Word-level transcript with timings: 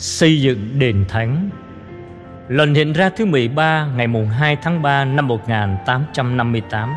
Xây 0.00 0.40
dựng 0.40 0.78
đền 0.78 1.04
thánh. 1.08 1.50
Lần 2.48 2.74
hiện 2.74 2.92
ra 2.92 3.08
thứ 3.08 3.24
13 3.24 3.86
ngày 3.96 4.06
mùng 4.06 4.28
2 4.28 4.56
tháng 4.56 4.82
3 4.82 5.04
năm 5.04 5.28
1858 5.28 6.90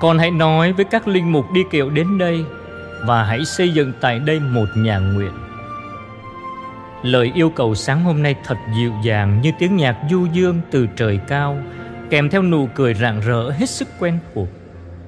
Con 0.00 0.18
hãy 0.18 0.30
nói 0.30 0.72
với 0.72 0.84
các 0.84 1.08
linh 1.08 1.32
mục 1.32 1.44
đi 1.54 1.60
kiệu 1.70 1.90
đến 1.90 2.18
đây 2.18 2.44
Và 3.06 3.24
hãy 3.24 3.44
xây 3.44 3.68
dựng 3.68 3.92
tại 4.00 4.18
đây 4.18 4.40
một 4.40 4.66
nhà 4.76 4.98
nguyện. 4.98 5.32
Lời 7.02 7.32
yêu 7.34 7.50
cầu 7.50 7.74
sáng 7.74 8.04
hôm 8.04 8.22
nay 8.22 8.34
thật 8.44 8.56
dịu 8.76 8.92
dàng 9.04 9.40
như 9.42 9.52
tiếng 9.58 9.76
nhạc 9.76 9.96
du 10.10 10.26
dương 10.32 10.60
từ 10.70 10.86
trời 10.96 11.20
cao, 11.28 11.58
Kèm 12.10 12.30
theo 12.30 12.42
nụ 12.42 12.68
cười 12.74 12.94
rạng 12.94 13.20
rỡ 13.20 13.50
hết 13.50 13.70
sức 13.70 13.88
quen 13.98 14.18
thuộc. 14.34 14.48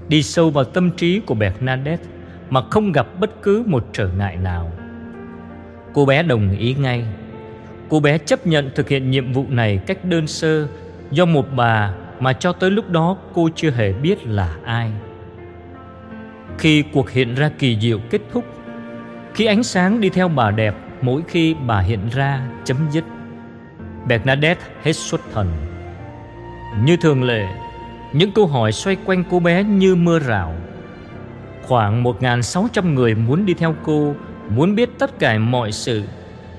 Đi 0.08 0.22
sâu 0.22 0.50
vào 0.50 0.64
tâm 0.64 0.90
trí 0.90 1.20
của 1.20 1.34
Bernadette 1.34 2.04
Mà 2.50 2.60
không 2.70 2.92
gặp 2.92 3.06
bất 3.20 3.42
cứ 3.42 3.64
một 3.66 3.86
trở 3.92 4.08
ngại 4.08 4.36
nào. 4.36 4.72
Cô 5.92 6.06
bé 6.06 6.22
đồng 6.22 6.56
ý 6.58 6.74
ngay. 6.74 7.04
Cô 7.88 8.00
bé 8.00 8.18
chấp 8.18 8.46
nhận 8.46 8.70
thực 8.74 8.88
hiện 8.88 9.10
nhiệm 9.10 9.32
vụ 9.32 9.46
này 9.48 9.80
cách 9.86 10.04
đơn 10.04 10.26
sơ 10.26 10.68
Do 11.10 11.24
một 11.24 11.46
bà 11.56 11.94
mà 12.20 12.32
cho 12.32 12.52
tới 12.52 12.70
lúc 12.70 12.90
đó 12.90 13.16
cô 13.34 13.48
chưa 13.54 13.70
hề 13.70 13.92
biết 13.92 14.26
là 14.26 14.56
ai. 14.64 14.90
Khi 16.58 16.84
cuộc 16.92 17.10
hiện 17.10 17.34
ra 17.34 17.50
kỳ 17.58 17.78
diệu 17.80 17.98
kết 18.10 18.20
thúc, 18.32 18.44
Khi 19.34 19.44
ánh 19.44 19.62
sáng 19.62 20.00
đi 20.00 20.08
theo 20.08 20.28
bà 20.28 20.50
đẹp, 20.50 20.74
Mỗi 21.00 21.22
khi 21.28 21.54
bà 21.66 21.80
hiện 21.80 22.08
ra 22.12 22.42
chấm 22.64 22.76
dứt, 22.90 23.04
Bernadette 24.08 24.60
hết 24.82 24.92
xuất 24.92 25.20
thần. 25.32 25.48
Như 26.84 26.96
thường 26.96 27.22
lệ, 27.22 27.46
Những 28.12 28.32
câu 28.32 28.46
hỏi 28.46 28.72
xoay 28.72 28.96
quanh 29.04 29.24
cô 29.30 29.40
bé 29.40 29.64
như 29.64 29.94
mưa 29.94 30.18
rào. 30.18 30.54
Khoảng 31.62 32.04
1.600 32.04 32.94
người 32.94 33.14
muốn 33.14 33.46
đi 33.46 33.54
theo 33.54 33.74
cô 33.82 34.14
Muốn 34.56 34.74
biết 34.74 34.90
tất 34.98 35.18
cả 35.18 35.38
mọi 35.38 35.72
sự. 35.72 36.02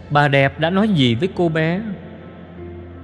Bà 0.09 0.27
đẹp 0.27 0.59
đã 0.59 0.69
nói 0.69 0.87
gì 0.87 1.15
với 1.15 1.29
cô 1.35 1.49
bé? 1.49 1.81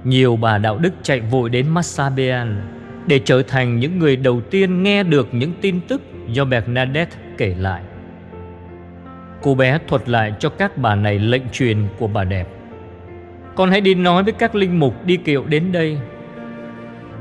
Nhiều 0.04 0.36
bà 0.36 0.58
đạo 0.58 0.78
đức 0.78 0.92
chạy 1.02 1.20
vội 1.20 1.50
đến 1.50 1.68
Massabian 1.68 2.62
Để 3.06 3.20
trở 3.24 3.42
thành 3.42 3.78
những 3.78 3.98
người 3.98 4.16
đầu 4.16 4.40
tiên 4.40 4.82
nghe 4.82 5.02
được 5.02 5.28
những 5.32 5.52
tin 5.60 5.80
tức 5.80 6.02
Do 6.28 6.44
Bernadette 6.44 7.16
kể 7.38 7.54
lại. 7.58 7.82
Cô 9.42 9.54
bé 9.54 9.78
thuật 9.88 10.08
lại 10.08 10.34
cho 10.38 10.48
các 10.48 10.78
bà 10.78 10.94
này 10.94 11.18
lệnh 11.18 11.42
truyền 11.52 11.86
của 11.98 12.06
bà 12.06 12.24
đẹp. 12.24 12.48
Con 13.54 13.70
hãy 13.70 13.80
đi 13.80 13.94
nói 13.94 14.22
với 14.22 14.32
các 14.32 14.54
linh 14.54 14.78
mục 14.78 15.04
đi 15.04 15.16
kiệu 15.16 15.44
đến 15.44 15.72
đây. 15.72 15.98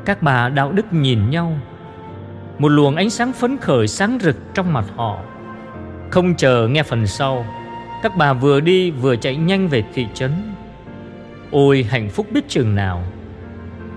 Các 0.05 0.21
bà 0.21 0.49
đạo 0.49 0.71
đức 0.71 0.93
nhìn 0.93 1.29
nhau. 1.29 1.59
Một 2.59 2.69
luồng 2.69 2.95
ánh 2.95 3.09
sáng 3.09 3.33
phấn 3.33 3.57
khởi 3.57 3.87
sáng 3.87 4.17
rực 4.21 4.35
trong 4.53 4.73
mặt 4.73 4.85
họ. 4.95 5.19
Không 6.09 6.35
chờ 6.35 6.67
nghe 6.67 6.83
phần 6.83 7.07
sau 7.07 7.45
các 8.03 8.17
bà 8.17 8.33
vừa 8.33 8.59
đi 8.59 8.91
vừa 8.91 9.15
chạy 9.15 9.35
nhanh 9.35 9.67
về 9.67 9.83
thị 9.93 10.07
trấn. 10.13 10.31
Ôi, 11.51 11.85
hạnh 11.89 12.09
phúc 12.09 12.27
biết 12.33 12.49
chừng 12.49 12.75
nào. 12.75 13.03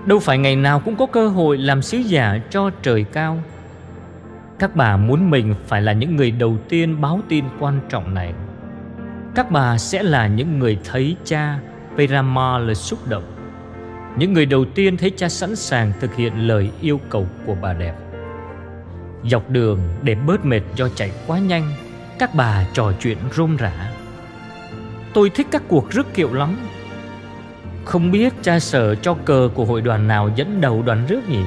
Đâu 0.05 0.19
phải 0.19 0.37
ngày 0.37 0.55
nào 0.55 0.79
cũng 0.79 0.95
có 0.95 1.05
cơ 1.05 1.27
hội 1.27 1.57
làm 1.57 1.81
sứ 1.81 1.97
giả 1.97 2.39
cho 2.49 2.69
trời 2.81 3.03
cao. 3.03 3.39
Các 4.59 4.75
bà 4.75 4.97
muốn 4.97 5.29
mình 5.29 5.55
phải 5.67 5.81
là 5.81 5.93
những 5.93 6.15
người 6.15 6.31
đầu 6.31 6.57
tiên 6.69 7.01
báo 7.01 7.19
tin 7.29 7.45
quan 7.59 7.79
trọng 7.89 8.13
này. 8.13 8.33
Các 9.35 9.51
bà 9.51 9.77
sẽ 9.77 10.03
là 10.03 10.27
những 10.27 10.59
người 10.59 10.77
thấy 10.83 11.15
cha 11.25 11.59
Peramal 11.97 12.73
xúc 12.73 12.99
động. 13.09 13.23
Những 14.17 14.33
người 14.33 14.45
đầu 14.45 14.65
tiên 14.65 14.97
thấy 14.97 15.11
cha 15.17 15.29
sẵn 15.29 15.55
sàng 15.55 15.91
thực 15.99 16.15
hiện 16.15 16.47
lời 16.47 16.71
yêu 16.81 16.99
cầu 17.09 17.27
của 17.45 17.55
bà 17.61 17.73
đẹp. 17.73 17.95
Dọc 19.23 19.49
đường 19.49 19.79
để 20.01 20.15
bớt 20.15 20.45
mệt 20.45 20.61
do 20.75 20.89
chạy 20.89 21.11
quá 21.27 21.39
nhanh 21.39 21.71
các 22.19 22.35
bà 22.35 22.65
trò 22.73 22.91
chuyện 22.99 23.17
rôm 23.31 23.57
rã. 23.57 23.91
Tôi 25.13 25.29
thích 25.29 25.47
các 25.51 25.63
cuộc 25.67 25.91
rước 25.91 26.13
kiệu 26.13 26.33
lắm. 26.33 26.57
Không 27.85 28.11
biết 28.11 28.33
cha 28.41 28.59
sở 28.59 28.95
cho 28.95 29.13
cờ 29.13 29.49
của 29.53 29.65
hội 29.65 29.81
đoàn 29.81 30.07
nào 30.07 30.29
dẫn 30.35 30.61
đầu 30.61 30.81
đoàn 30.81 31.05
rước 31.07 31.29
nhỉ? 31.29 31.43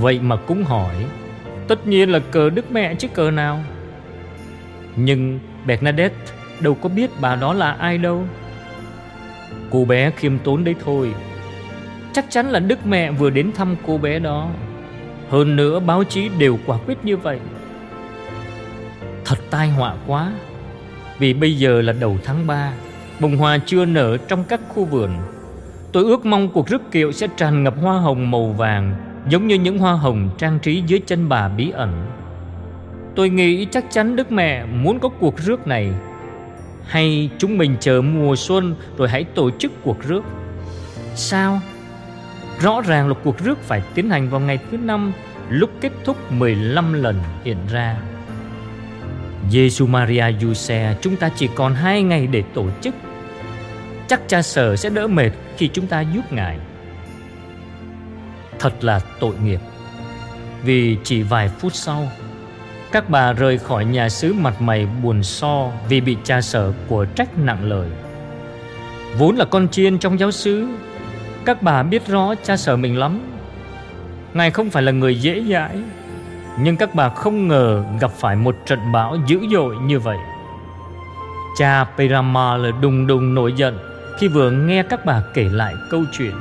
Vậy 0.00 0.20
mà 0.20 0.36
cũng 0.36 0.64
hỏi, 0.64 0.94
Tất 1.68 1.86
nhiên 1.86 2.10
là 2.10 2.18
cờ 2.18 2.50
Đức 2.50 2.70
Mẹ 2.70 2.94
chứ 2.94 3.08
cờ 3.08 3.30
nào? 3.30 3.60
Nhưng 4.96 5.38
Bernadette 5.66 6.16
đâu 6.60 6.74
có 6.74 6.88
biết 6.88 7.10
bà 7.20 7.36
đó 7.36 7.52
là 7.52 7.72
ai 7.72 7.98
đâu. 7.98 8.24
Cô 9.70 9.84
bé 9.84 10.10
khiêm 10.10 10.38
tốn 10.38 10.64
đấy 10.64 10.74
thôi. 10.84 11.14
Chắc 12.12 12.24
chắn 12.28 12.50
là 12.50 12.58
Đức 12.58 12.86
Mẹ 12.86 13.10
vừa 13.10 13.30
đến 13.30 13.52
thăm 13.52 13.76
cô 13.86 13.98
bé 13.98 14.18
đó. 14.18 14.48
Hơn 15.30 15.56
nữa 15.56 15.80
báo 15.80 16.04
chí 16.04 16.28
đều 16.38 16.58
quả 16.66 16.78
quyết 16.86 17.04
như 17.04 17.16
vậy. 17.16 17.40
Thật 19.26 19.38
tai 19.50 19.68
họa 19.68 19.94
quá. 20.06 20.32
Vì 21.18 21.34
bây 21.34 21.58
giờ 21.58 21.82
là 21.82 21.92
đầu 21.92 22.18
tháng 22.24 22.46
3 22.46 22.72
Bông 23.20 23.36
hoa 23.36 23.58
chưa 23.66 23.84
nở 23.84 24.16
trong 24.16 24.44
các 24.44 24.60
khu 24.68 24.84
vườn. 24.84 25.10
Tôi 25.92 26.04
ước 26.04 26.26
mong 26.26 26.48
cuộc 26.48 26.68
rước 26.68 26.90
kiệu 26.90 27.12
sẽ 27.12 27.26
tràn 27.36 27.64
ngập 27.64 27.74
hoa 27.80 27.98
hồng 27.98 28.30
màu 28.30 28.46
vàng, 28.46 28.94
Giống 29.28 29.46
như 29.46 29.54
những 29.54 29.78
hoa 29.78 29.92
hồng 29.92 30.30
trang 30.38 30.58
trí 30.58 30.82
dưới 30.86 31.00
chân 31.06 31.28
bà 31.28 31.48
bí 31.48 31.70
ẩn. 31.70 32.06
Tôi 33.14 33.28
nghĩ 33.28 33.66
chắc 33.70 33.84
chắn 33.90 34.16
Đức 34.16 34.32
Mẹ 34.32 34.64
muốn 34.64 35.00
có 35.00 35.08
cuộc 35.08 35.38
rước 35.38 35.66
này. 35.66 35.92
Hay 36.86 37.30
chúng 37.38 37.58
mình 37.58 37.76
chờ 37.80 38.02
mùa 38.02 38.36
xuân 38.36 38.74
rồi 38.96 39.08
hãy 39.08 39.24
tổ 39.24 39.50
chức 39.50 39.72
cuộc 39.82 40.02
rước. 40.02 40.24
Sao? 41.14 41.60
Rõ 42.60 42.80
ràng 42.80 43.08
là 43.08 43.14
cuộc 43.24 43.38
rước 43.38 43.58
phải 43.58 43.82
tiến 43.94 44.10
hành 44.10 44.28
vào 44.28 44.40
ngày 44.40 44.58
thứ 44.70 44.76
năm, 44.76 45.12
Lúc 45.48 45.70
kết 45.80 45.92
thúc 46.04 46.32
15 46.32 46.92
lần 46.92 47.16
hiện 47.44 47.58
ra. 47.72 47.96
Giêsu 49.50 49.86
Maria 49.86 50.24
Giuse 50.40 50.96
chúng 51.00 51.16
ta 51.16 51.30
chỉ 51.36 51.48
còn 51.54 51.74
hai 51.74 52.02
ngày 52.02 52.26
để 52.26 52.42
tổ 52.54 52.66
chức. 52.80 52.94
Chắc 54.08 54.20
cha 54.28 54.42
sở 54.42 54.76
sẽ 54.76 54.90
đỡ 54.90 55.06
mệt 55.06 55.30
khi 55.56 55.70
chúng 55.72 55.86
ta 55.86 56.00
giúp 56.00 56.32
Ngài. 56.32 56.58
Thật 58.58 58.84
là 58.84 59.00
tội 59.20 59.34
nghiệp. 59.44 59.60
Vì 60.64 60.96
chỉ 61.04 61.22
vài 61.22 61.48
phút 61.48 61.74
sau, 61.74 62.08
Các 62.92 63.10
bà 63.10 63.32
rời 63.32 63.58
khỏi 63.58 63.84
nhà 63.84 64.08
xứ 64.08 64.32
mặt 64.32 64.62
mày 64.62 64.86
buồn 65.02 65.22
so 65.22 65.70
Vì 65.88 66.00
bị 66.00 66.16
cha 66.24 66.40
sở 66.40 66.72
của 66.88 67.04
trách 67.04 67.38
nặng 67.38 67.64
lời. 67.64 67.88
Vốn 69.18 69.36
là 69.36 69.44
con 69.44 69.68
chiên 69.68 69.98
trong 69.98 70.18
giáo 70.18 70.30
xứ, 70.30 70.68
Các 71.44 71.62
bà 71.62 71.82
biết 71.82 72.06
rõ 72.06 72.34
cha 72.42 72.56
sở 72.56 72.76
mình 72.76 72.98
lắm. 72.98 73.20
Ngài 74.34 74.50
không 74.50 74.70
phải 74.70 74.82
là 74.82 74.92
người 74.92 75.20
dễ 75.20 75.44
dãi 75.50 75.76
nhưng 76.58 76.76
các 76.76 76.94
bà 76.94 77.08
không 77.08 77.48
ngờ 77.48 77.84
gặp 78.00 78.10
phải 78.10 78.36
một 78.36 78.56
trận 78.66 78.92
bão 78.92 79.16
dữ 79.26 79.40
dội 79.52 79.76
như 79.76 79.98
vậy. 79.98 80.18
Cha 81.58 81.84
Peramal 81.96 82.66
đùng 82.80 83.06
đùng 83.06 83.34
nổi 83.34 83.52
giận 83.56 83.78
Khi 84.18 84.28
vừa 84.28 84.50
nghe 84.50 84.82
các 84.82 85.04
bà 85.04 85.22
kể 85.34 85.44
lại 85.44 85.74
câu 85.90 86.04
chuyện. 86.12 86.34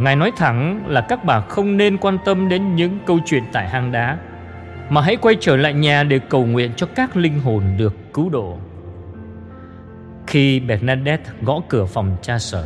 Ngài 0.00 0.16
nói 0.16 0.32
thẳng 0.36 0.84
là 0.86 1.00
các 1.00 1.24
bà 1.24 1.40
không 1.40 1.76
nên 1.76 1.98
quan 1.98 2.18
tâm 2.24 2.48
đến 2.48 2.76
những 2.76 2.98
câu 3.06 3.18
chuyện 3.26 3.42
tại 3.52 3.68
hang 3.68 3.92
đá, 3.92 4.18
Mà 4.90 5.00
hãy 5.00 5.16
quay 5.16 5.36
trở 5.40 5.56
lại 5.56 5.74
nhà 5.74 6.02
để 6.02 6.18
cầu 6.18 6.46
nguyện 6.46 6.72
cho 6.76 6.86
các 6.94 7.16
linh 7.16 7.40
hồn 7.40 7.62
được 7.78 7.94
cứu 8.14 8.30
độ. 8.30 8.58
Khi 10.26 10.60
Bernadette 10.60 11.30
gõ 11.42 11.60
cửa 11.68 11.84
phòng 11.84 12.16
cha 12.22 12.38
sở, 12.38 12.64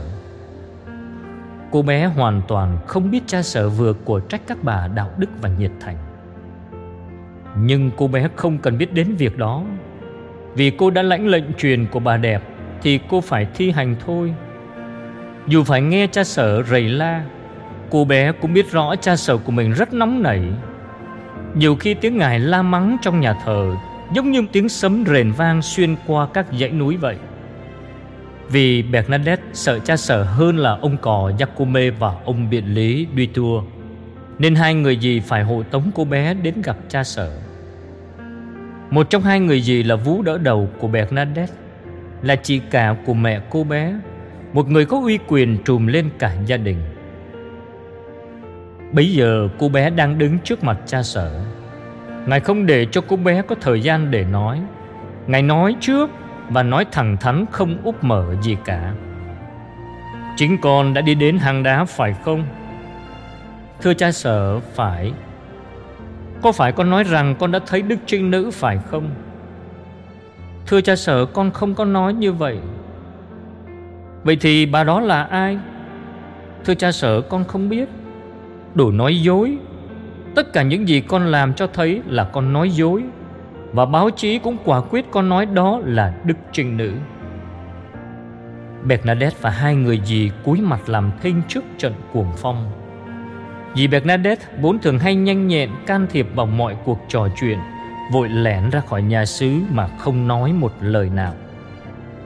Cô 1.70 1.82
bé 1.82 2.06
hoàn 2.06 2.42
toàn 2.48 2.78
không 2.86 3.10
biết 3.10 3.20
cha 3.26 3.42
sở 3.42 3.68
vừa 3.68 3.92
của 3.92 4.20
trách 4.20 4.40
các 4.46 4.58
bà 4.62 4.88
đạo 4.88 5.10
đức 5.18 5.28
và 5.40 5.48
nhiệt 5.58 5.70
thành 5.80 6.05
nhưng 7.62 7.90
cô 7.96 8.08
bé 8.08 8.28
không 8.36 8.58
cần 8.58 8.78
biết 8.78 8.92
đến 8.92 9.14
việc 9.14 9.38
đó. 9.38 9.64
Vì 10.54 10.70
cô 10.70 10.90
đã 10.90 11.02
lãnh 11.02 11.26
lệnh 11.26 11.52
truyền 11.58 11.86
của 11.86 12.00
bà 12.00 12.16
đẹp, 12.16 12.42
Thì 12.82 13.00
cô 13.08 13.20
phải 13.20 13.46
thi 13.54 13.70
hành 13.70 13.96
thôi. 14.06 14.34
Dù 15.46 15.64
phải 15.64 15.80
nghe 15.80 16.06
cha 16.06 16.24
sở 16.24 16.62
rầy 16.62 16.82
la, 16.88 17.24
Cô 17.90 18.04
bé 18.04 18.32
cũng 18.32 18.52
biết 18.52 18.70
rõ 18.70 18.96
cha 18.96 19.16
sở 19.16 19.36
của 19.36 19.52
mình 19.52 19.72
rất 19.72 19.92
nóng 19.92 20.22
nảy. 20.22 20.42
Nhiều 21.54 21.76
khi 21.76 21.94
tiếng 21.94 22.18
ngài 22.18 22.40
la 22.40 22.62
mắng 22.62 22.96
trong 23.02 23.20
nhà 23.20 23.34
thờ, 23.44 23.74
giống 24.12 24.30
như 24.30 24.42
tiếng 24.52 24.68
sấm 24.68 25.04
rền 25.06 25.32
vang 25.32 25.62
xuyên 25.62 25.96
qua 26.06 26.28
các 26.34 26.46
dãy 26.60 26.70
núi 26.70 26.96
vậy. 26.96 27.16
Vì 28.48 28.82
Bernadette 28.82 29.42
sợ 29.52 29.78
cha 29.78 29.96
sợ 29.96 30.22
hơn 30.22 30.58
là 30.58 30.78
ông 30.80 30.96
cò 30.96 31.32
Giacome 31.38 31.90
và 31.90 32.12
ông 32.24 32.50
biện 32.50 32.74
lý 32.74 33.06
Duy 33.16 33.26
Tour 33.26 33.64
nên 34.38 34.54
hai 34.54 34.74
người 34.74 34.98
dì 35.00 35.20
phải 35.20 35.42
hộ 35.42 35.62
tống 35.62 35.90
cô 35.94 36.04
bé 36.04 36.34
đến 36.34 36.54
gặp 36.62 36.76
cha 36.88 37.04
sở. 37.04 37.38
Một 38.90 39.10
trong 39.10 39.22
hai 39.22 39.40
người 39.40 39.60
dì 39.60 39.82
là 39.82 39.96
vú 39.96 40.22
đỡ 40.22 40.38
đầu 40.38 40.68
của 40.78 40.88
Bernadette, 40.88 41.54
là 42.22 42.36
chị 42.36 42.60
cả 42.70 42.96
của 43.06 43.14
mẹ 43.14 43.40
cô 43.50 43.64
bé, 43.64 43.94
một 44.52 44.68
người 44.68 44.84
có 44.84 45.00
uy 45.00 45.18
quyền 45.28 45.58
trùm 45.64 45.86
lên 45.86 46.10
cả 46.18 46.34
gia 46.46 46.56
đình. 46.56 46.76
Bây 48.92 49.12
giờ 49.12 49.48
cô 49.58 49.68
bé 49.68 49.90
đang 49.90 50.18
đứng 50.18 50.38
trước 50.38 50.64
mặt 50.64 50.78
cha 50.86 51.02
sở 51.02 51.40
Ngài 52.26 52.40
không 52.40 52.66
để 52.66 52.86
cho 52.90 53.00
cô 53.00 53.16
bé 53.16 53.42
có 53.42 53.54
thời 53.60 53.80
gian 53.80 54.10
để 54.10 54.24
nói 54.24 54.60
Ngài 55.26 55.42
nói 55.42 55.76
trước 55.80 56.10
và 56.48 56.62
nói 56.62 56.86
thẳng 56.92 57.16
thắn 57.16 57.44
không 57.50 57.76
úp 57.84 58.04
mở 58.04 58.34
gì 58.42 58.56
cả 58.64 58.92
Chính 60.36 60.58
con 60.62 60.94
đã 60.94 61.00
đi 61.00 61.14
đến 61.14 61.38
hang 61.38 61.62
đá 61.62 61.84
phải 61.84 62.14
không? 62.24 62.44
Thưa 63.82 63.94
cha 63.94 64.12
sở 64.12 64.60
phải. 64.60 65.12
Có 66.42 66.52
phải 66.52 66.72
con 66.72 66.90
nói 66.90 67.04
rằng 67.04 67.34
con 67.38 67.52
đã 67.52 67.58
thấy 67.66 67.82
đức 67.82 67.96
trinh 68.06 68.30
nữ 68.30 68.50
phải 68.50 68.78
không? 68.90 69.10
Thưa 70.66 70.80
cha 70.80 70.96
sở 70.96 71.26
con 71.26 71.50
không 71.50 71.74
có 71.74 71.84
nói 71.84 72.14
như 72.14 72.32
vậy. 72.32 72.58
Vậy 74.24 74.36
thì 74.40 74.66
bà 74.66 74.84
đó 74.84 75.00
là 75.00 75.24
ai? 75.24 75.58
Thưa 76.64 76.74
cha 76.74 76.92
sở 76.92 77.20
con 77.20 77.44
không 77.44 77.68
biết. 77.68 77.88
Đủ 78.74 78.90
nói 78.90 79.20
dối. 79.20 79.58
Tất 80.34 80.52
cả 80.52 80.62
những 80.62 80.88
gì 80.88 81.00
con 81.00 81.26
làm 81.26 81.54
cho 81.54 81.66
thấy 81.66 82.02
là 82.06 82.24
con 82.24 82.52
nói 82.52 82.70
dối. 82.70 83.02
Và 83.72 83.86
báo 83.86 84.10
chí 84.10 84.38
cũng 84.38 84.56
quả 84.64 84.80
quyết 84.80 85.10
con 85.10 85.28
nói 85.28 85.46
đó 85.46 85.80
là 85.84 86.14
đức 86.24 86.36
trinh 86.52 86.76
nữ. 86.76 86.92
Bernadette 88.84 89.36
và 89.40 89.50
hai 89.50 89.74
người 89.74 90.00
dì 90.04 90.30
cúi 90.44 90.60
mặt 90.60 90.88
làm 90.88 91.10
thinh 91.22 91.42
trước 91.48 91.64
trận 91.78 91.92
cuồng 92.12 92.32
phong. 92.36 92.70
Dì 93.76 93.86
Bernadette 93.86 94.46
vốn 94.60 94.78
thường 94.78 94.98
hay 94.98 95.14
nhanh 95.14 95.48
nhẹn, 95.48 95.70
can 95.86 96.06
thiệp 96.10 96.26
vào 96.34 96.46
mọi 96.46 96.76
cuộc 96.84 96.98
trò 97.08 97.28
chuyện, 97.40 97.58
Vội 98.10 98.28
lẻn 98.28 98.70
ra 98.70 98.80
khỏi 98.80 99.02
nhà 99.02 99.24
xứ 99.24 99.50
mà 99.70 99.88
không 99.98 100.28
nói 100.28 100.52
một 100.52 100.72
lời 100.80 101.10
nào 101.10 101.34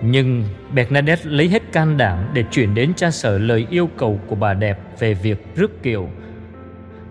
Nhưng 0.03 0.45
Bernadette 0.75 1.23
lấy 1.25 1.49
hết 1.49 1.73
can 1.73 1.97
đảm 1.97 2.19
để 2.33 2.45
chuyển 2.51 2.75
đến 2.75 2.93
cha 2.97 3.11
sở 3.11 3.39
lời 3.39 3.67
yêu 3.71 3.89
cầu 3.97 4.21
của 4.27 4.37
bà 4.37 4.55
đẹp 4.55 4.79
về 4.99 5.15
việc 5.15 5.47
rước 5.57 5.83
kiệu 5.83 6.09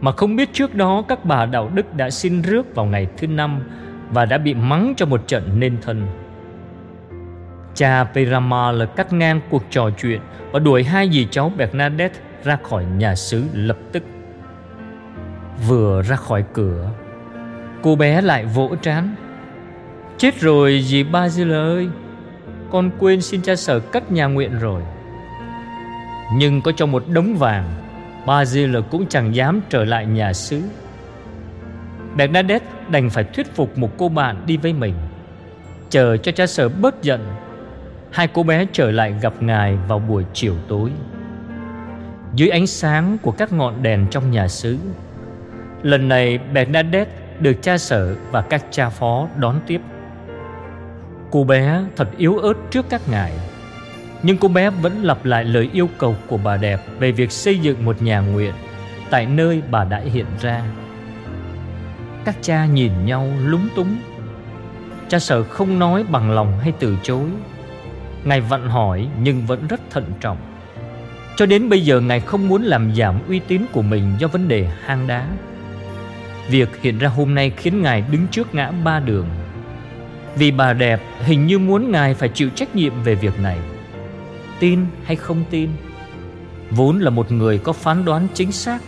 mà 0.01 0.11
không 0.11 0.35
biết 0.35 0.49
trước 0.53 0.75
đó 0.75 1.03
các 1.07 1.25
bà 1.25 1.45
đạo 1.45 1.71
đức 1.73 1.95
đã 1.95 2.09
xin 2.09 2.41
rước 2.41 2.75
vào 2.75 2.85
ngày 2.85 3.07
thứ 3.17 3.27
năm 3.27 3.59
và 4.11 4.25
đã 4.25 4.37
bị 4.37 4.53
mắng 4.53 4.93
cho 4.97 5.05
một 5.05 5.27
trận 5.27 5.59
nên 5.59 5.77
thân. 5.81 6.07
Cha 7.75 8.03
Peramal 8.03 8.83
cắt 8.95 9.13
ngang 9.13 9.41
cuộc 9.49 9.63
trò 9.69 9.89
chuyện 10.01 10.21
và 10.51 10.59
đuổi 10.59 10.83
hai 10.83 11.09
dì 11.11 11.27
cháu 11.31 11.51
Bernadette 11.57 12.19
ra 12.43 12.57
khỏi 12.63 12.85
nhà 12.97 13.15
xứ 13.15 13.43
lập 13.53 13.77
tức. 13.91 14.03
Vừa 15.67 16.01
ra 16.01 16.15
khỏi 16.15 16.43
cửa, 16.53 16.89
cô 17.83 17.95
bé 17.95 18.21
lại 18.21 18.45
vỗ 18.45 18.75
trán. 18.81 19.15
Chết 20.17 20.39
rồi 20.39 20.81
dì 20.85 21.03
Basil 21.03 21.53
ơi, 21.53 21.89
con 22.71 22.91
quên 22.99 23.21
xin 23.21 23.41
cha 23.41 23.55
sở 23.55 23.79
cất 23.79 24.11
nhà 24.11 24.25
nguyện 24.25 24.59
rồi. 24.59 24.81
Nhưng 26.33 26.61
có 26.61 26.71
cho 26.71 26.85
một 26.85 27.03
đống 27.07 27.35
vàng 27.35 27.79
Basil 28.25 28.77
cũng 28.91 29.07
chẳng 29.07 29.35
dám 29.35 29.61
trở 29.69 29.85
lại 29.85 30.05
nhà 30.05 30.33
xứ 30.33 30.61
Bernadette 32.15 32.65
đành 32.89 33.09
phải 33.09 33.23
thuyết 33.23 33.55
phục 33.55 33.77
một 33.77 33.97
cô 33.97 34.09
bạn 34.09 34.43
đi 34.45 34.57
với 34.57 34.73
mình 34.73 34.93
Chờ 35.89 36.17
cho 36.17 36.31
cha 36.31 36.47
sở 36.47 36.69
bớt 36.69 37.03
giận 37.03 37.25
Hai 38.11 38.27
cô 38.27 38.43
bé 38.43 38.65
trở 38.73 38.91
lại 38.91 39.15
gặp 39.21 39.33
ngài 39.39 39.75
vào 39.87 39.99
buổi 39.99 40.25
chiều 40.33 40.55
tối 40.67 40.91
Dưới 42.35 42.49
ánh 42.49 42.67
sáng 42.67 43.17
của 43.21 43.31
các 43.31 43.53
ngọn 43.53 43.83
đèn 43.83 44.07
trong 44.11 44.31
nhà 44.31 44.47
xứ 44.47 44.77
Lần 45.83 46.07
này 46.07 46.39
Bernadette 46.53 47.11
được 47.39 47.53
cha 47.61 47.77
sở 47.77 48.15
và 48.31 48.41
các 48.41 48.65
cha 48.71 48.89
phó 48.89 49.27
đón 49.37 49.59
tiếp 49.67 49.81
Cô 51.31 51.43
bé 51.43 51.83
thật 51.95 52.07
yếu 52.17 52.37
ớt 52.37 52.53
trước 52.71 52.85
các 52.89 53.01
ngài, 53.11 53.33
nhưng 54.23 54.37
cô 54.37 54.47
bé 54.47 54.69
vẫn 54.69 55.03
lặp 55.03 55.25
lại 55.25 55.43
lời 55.43 55.69
yêu 55.73 55.89
cầu 55.97 56.15
của 56.27 56.37
bà 56.37 56.57
đẹp 56.57 56.79
về 56.99 57.11
việc 57.11 57.31
xây 57.31 57.59
dựng 57.59 57.85
một 57.85 58.01
nhà 58.01 58.19
nguyện 58.19 58.53
tại 59.09 59.25
nơi 59.25 59.61
bà 59.71 59.83
đã 59.83 59.99
hiện 59.99 60.25
ra. 60.41 60.63
Các 62.25 62.35
cha 62.41 62.65
nhìn 62.65 62.91
nhau 63.05 63.27
lúng 63.45 63.67
túng. 63.75 63.97
Cha 65.07 65.19
sợ 65.19 65.43
không 65.43 65.79
nói 65.79 66.03
bằng 66.11 66.31
lòng 66.31 66.59
hay 66.59 66.73
từ 66.79 66.97
chối. 67.03 67.25
Ngài 68.23 68.41
vặn 68.41 68.69
hỏi 68.69 69.07
nhưng 69.21 69.45
vẫn 69.45 69.67
rất 69.67 69.81
thận 69.89 70.05
trọng. 70.19 70.37
Cho 71.35 71.45
đến 71.45 71.69
bây 71.69 71.81
giờ 71.81 72.01
Ngài 72.01 72.19
không 72.19 72.47
muốn 72.47 72.63
làm 72.63 72.95
giảm 72.95 73.19
uy 73.27 73.39
tín 73.39 73.61
của 73.71 73.81
mình 73.81 74.15
do 74.19 74.27
vấn 74.27 74.47
đề 74.47 74.69
hang 74.85 75.07
đá. 75.07 75.27
Việc 76.49 76.81
hiện 76.81 76.97
ra 76.97 77.07
hôm 77.07 77.35
nay 77.35 77.51
khiến 77.57 77.81
Ngài 77.81 78.03
đứng 78.11 78.27
trước 78.31 78.55
ngã 78.55 78.71
ba 78.71 78.99
đường. 78.99 79.25
Vì 80.35 80.51
bà 80.51 80.73
đẹp, 80.73 81.01
hình 81.19 81.47
như 81.47 81.59
muốn 81.59 81.91
Ngài 81.91 82.13
phải 82.13 82.29
chịu 82.29 82.49
trách 82.49 82.75
nhiệm 82.75 82.93
về 83.03 83.15
việc 83.15 83.39
này. 83.39 83.57
Tin 84.59 84.79
hay 85.03 85.15
không 85.15 85.43
tin? 85.49 85.69
Vốn 86.71 86.99
là 86.99 87.09
một 87.09 87.31
người 87.31 87.57
có 87.57 87.73
phán 87.73 88.05
đoán 88.05 88.27
chính 88.33 88.51
xác, 88.51 88.79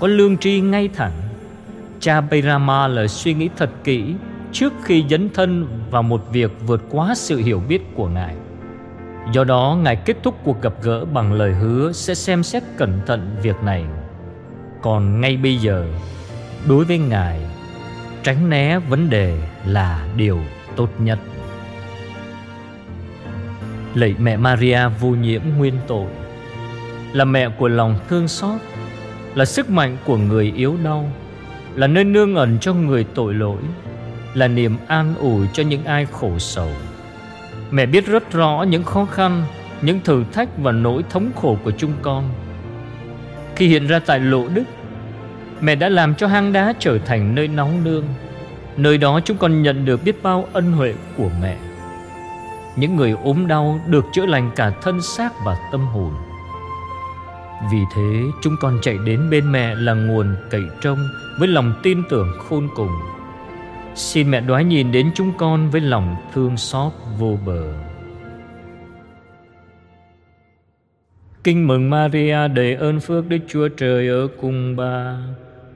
có 0.00 0.06
lương 0.06 0.38
tri 0.38 0.60
ngay 0.60 0.88
thẳng. 0.94 1.12
Cha 2.00 2.20
Bayrama 2.20 2.88
là 2.88 3.06
suy 3.06 3.34
nghĩ 3.34 3.48
thật 3.56 3.70
kỹ 3.84 4.14
trước 4.52 4.72
khi 4.84 5.04
dấn 5.10 5.30
thân 5.34 5.68
vào 5.90 6.02
một 6.02 6.24
việc 6.32 6.50
vượt 6.66 6.82
quá 6.90 7.14
sự 7.14 7.38
hiểu 7.38 7.62
biết 7.68 7.82
của 7.94 8.08
ngài. 8.08 8.36
Do 9.32 9.44
đó, 9.44 9.78
ngài 9.82 9.96
kết 9.96 10.16
thúc 10.22 10.34
cuộc 10.44 10.62
gặp 10.62 10.72
gỡ 10.82 11.04
bằng 11.04 11.32
lời 11.32 11.52
hứa 11.52 11.92
sẽ 11.92 12.14
xem 12.14 12.42
xét 12.42 12.62
cẩn 12.76 13.00
thận 13.06 13.36
việc 13.42 13.56
này. 13.62 13.84
Còn 14.82 15.20
ngay 15.20 15.36
bây 15.36 15.56
giờ 15.56 15.86
đối 16.68 16.84
với 16.84 16.98
ngài, 16.98 17.40
tránh 18.22 18.50
né 18.50 18.78
vấn 18.78 19.10
đề 19.10 19.38
là 19.66 20.06
điều 20.16 20.40
tốt 20.76 20.88
nhất. 20.98 21.18
Lạy 23.94 24.14
mẹ 24.18 24.36
Maria 24.36 24.88
vô 25.00 25.08
nhiễm 25.08 25.42
nguyên 25.58 25.74
tội, 25.86 26.06
Là 27.12 27.24
mẹ 27.24 27.48
của 27.58 27.68
lòng 27.68 27.98
thương 28.08 28.28
xót, 28.28 28.60
Là 29.34 29.44
sức 29.44 29.70
mạnh 29.70 29.96
của 30.04 30.16
người 30.16 30.52
yếu 30.56 30.76
đau, 30.84 31.12
Là 31.74 31.86
nơi 31.86 32.04
nương 32.04 32.34
ẩn 32.34 32.58
cho 32.60 32.74
người 32.74 33.06
tội 33.14 33.34
lỗi, 33.34 33.62
Là 34.34 34.48
niềm 34.48 34.76
an 34.86 35.14
ủi 35.18 35.46
cho 35.52 35.62
những 35.62 35.84
ai 35.84 36.06
khổ 36.06 36.38
sầu. 36.38 36.70
Mẹ 37.70 37.86
biết 37.86 38.06
rất 38.06 38.32
rõ 38.32 38.64
những 38.68 38.84
khó 38.84 39.04
khăn, 39.04 39.44
Những 39.82 40.00
thử 40.04 40.24
thách 40.32 40.48
và 40.58 40.72
nỗi 40.72 41.04
thống 41.10 41.30
khổ 41.36 41.58
của 41.64 41.70
chúng 41.70 41.92
con. 42.02 42.24
Khi 43.56 43.68
hiện 43.68 43.86
ra 43.86 44.00
tại 44.06 44.20
lộ 44.20 44.48
đức 44.48 44.64
Mẹ 45.60 45.74
đã 45.74 45.88
làm 45.88 46.14
cho 46.14 46.26
hang 46.26 46.52
đá 46.52 46.74
trở 46.78 46.98
thành 46.98 47.34
nơi 47.34 47.48
nóng 47.48 47.84
nương. 47.84 48.04
Nơi 48.76 48.98
đó 48.98 49.20
chúng 49.24 49.36
con 49.36 49.62
nhận 49.62 49.84
được 49.84 50.04
biết 50.04 50.22
bao 50.22 50.48
ân 50.52 50.72
huệ 50.72 50.94
của 51.16 51.30
mẹ. 51.42 51.56
Những 52.76 52.96
người 52.96 53.16
ốm 53.24 53.46
đau 53.46 53.80
được 53.86 54.04
chữa 54.12 54.26
lành 54.26 54.50
cả 54.56 54.72
thân 54.82 55.02
xác 55.02 55.32
và 55.44 55.56
tâm 55.72 55.80
hồn. 55.80 56.12
Vì 57.72 57.78
thế, 57.94 58.22
chúng 58.42 58.56
con 58.60 58.78
chạy 58.82 58.98
đến 59.06 59.30
bên 59.30 59.52
mẹ 59.52 59.74
là 59.74 59.94
nguồn 59.94 60.36
cậy 60.50 60.62
trông 60.80 60.98
Với 61.38 61.48
lòng 61.48 61.72
tin 61.82 62.02
tưởng 62.10 62.32
khôn 62.38 62.68
cùng. 62.74 62.90
Xin 63.94 64.30
mẹ 64.30 64.40
đoái 64.40 64.64
nhìn 64.64 64.92
đến 64.92 65.10
chúng 65.14 65.32
con 65.38 65.70
với 65.70 65.80
lòng 65.80 66.16
thương 66.34 66.56
xót 66.56 66.92
vô 67.18 67.38
bờ. 67.46 67.72
Kinh 71.44 71.66
mừng 71.66 71.90
Maria 71.90 72.48
đầy 72.48 72.74
ơn 72.74 73.00
phước 73.00 73.28
Đức 73.28 73.38
Chúa 73.48 73.68
Trời 73.68 74.08
ở 74.08 74.28
cùng 74.40 74.76
bà. 74.76 75.16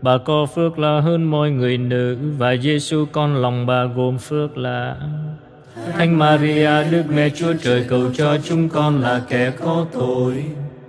Bà 0.04 0.18
có 0.18 0.46
phước 0.46 0.78
là 0.78 1.00
hơn 1.00 1.25
mọi 1.25 1.50
người 1.50 1.78
nữ 1.78 2.18
Và 2.38 2.56
Giêsu 2.56 3.04
con 3.12 3.37
lòng 3.42 3.66
bà 3.66 3.84
gồm 3.84 4.18
phước 4.18 4.58
là 4.58 4.96
Thánh 5.92 6.18
Maria, 6.18 6.84
Đức 6.90 7.02
Mẹ 7.14 7.30
Chúa 7.30 7.52
Trời 7.62 7.84
cầu 7.88 8.11
cho 8.14 8.38
chúng 8.44 8.68
con 8.68 9.00
là 9.00 9.23
kẻ 9.28 9.52
có 9.61 9.87
tội 9.92 10.44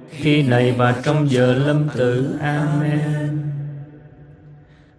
khi 0.10 0.44
này 0.44 0.76
và 0.78 0.96
trong 1.04 1.30
giờ 1.30 1.54
lâm 1.68 1.88
tử. 1.96 2.36
Amen. 2.42 3.40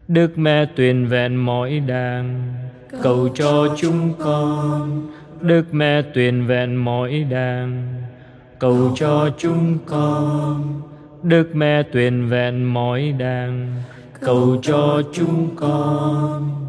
Đức 0.09 0.39
Mẹ 0.39 0.67
tuyền 0.77 1.07
vẹn 1.07 1.37
mọi 1.37 1.81
đàng, 1.81 2.55
cầu 3.03 3.29
cho 3.35 3.77
chúng 3.77 4.13
con. 4.19 5.07
Đức 5.41 5.65
Mẹ 5.73 6.03
tuyền 6.03 6.47
vẹn 6.47 6.77
mọi 6.77 7.27
đàng, 7.31 7.95
cầu 8.59 8.93
cho 8.97 9.31
chúng 9.39 9.79
con. 9.87 10.83
Đức 11.23 11.57
Mẹ 11.57 11.83
tuyền 11.83 12.27
vẹn 12.27 12.65
mọi 12.65 13.13
đàng 13.19 13.83
cầu 14.21 14.57
cho 14.63 15.03
chúng 15.13 15.57
con. 15.57 16.66